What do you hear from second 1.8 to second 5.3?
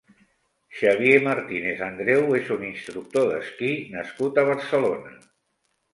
Andreu és un instructor d'esquí nascut a Barcelona.